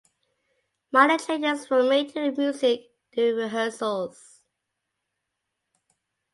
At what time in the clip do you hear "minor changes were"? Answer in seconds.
0.91-1.83